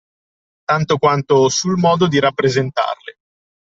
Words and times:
Tanto 0.65 0.97
quanto 0.97 1.47
sul 1.49 1.77
modo 1.77 2.07
di 2.07 2.19
rappresentarle. 2.19 3.17